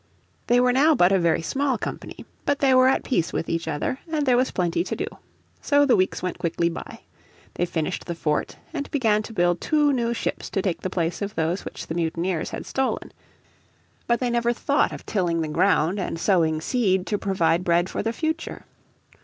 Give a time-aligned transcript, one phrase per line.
[0.47, 3.67] They were now but a very small company, but they were at peace with each
[3.67, 5.05] other, and there was plenty to do.
[5.61, 7.01] So the weeks went quickly by.
[7.53, 11.21] They finished the fort, and began to build two new ships to take the place
[11.21, 13.11] of those which the mutineers had stolen.
[14.07, 18.01] But they never thought of tilling the ground and sowing seed to provide bread for
[18.01, 18.65] the future.